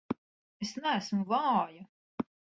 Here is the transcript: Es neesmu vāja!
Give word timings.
Es 0.67 0.71
neesmu 0.85 1.27
vāja! 1.33 1.85